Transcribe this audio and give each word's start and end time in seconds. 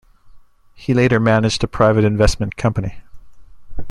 He 0.73 0.95
later 0.95 1.19
managed 1.19 1.63
a 1.63 1.67
private 1.67 2.03
investment 2.03 2.57
company. 2.57 3.01